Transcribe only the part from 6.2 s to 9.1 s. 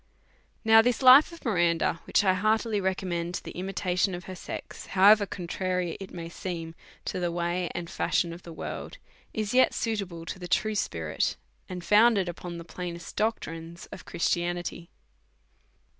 LIFE. 85 it may seem to the way and fashion of the worlds